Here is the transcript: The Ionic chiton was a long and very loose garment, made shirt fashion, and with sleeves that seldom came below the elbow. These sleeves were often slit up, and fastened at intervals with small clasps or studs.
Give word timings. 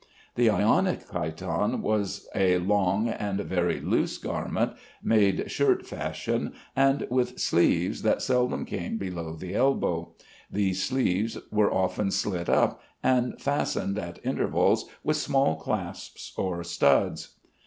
The 0.33 0.49
Ionic 0.49 1.11
chiton 1.11 1.83
was 1.83 2.27
a 2.33 2.57
long 2.57 3.07
and 3.07 3.39
very 3.41 3.79
loose 3.79 4.17
garment, 4.17 4.73
made 5.03 5.51
shirt 5.51 5.85
fashion, 5.85 6.53
and 6.75 7.05
with 7.11 7.39
sleeves 7.39 8.01
that 8.01 8.23
seldom 8.23 8.65
came 8.65 8.97
below 8.97 9.35
the 9.35 9.53
elbow. 9.53 10.15
These 10.49 10.81
sleeves 10.81 11.37
were 11.51 11.71
often 11.71 12.09
slit 12.09 12.49
up, 12.49 12.81
and 13.03 13.39
fastened 13.39 13.99
at 13.99 14.17
intervals 14.25 14.85
with 15.03 15.17
small 15.17 15.55
clasps 15.57 16.33
or 16.35 16.63
studs. 16.63 17.35